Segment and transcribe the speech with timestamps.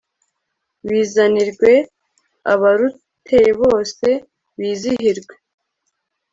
[0.87, 1.71] bizanirwe
[2.53, 4.09] abarutuyebose
[4.57, 5.35] bizihirwe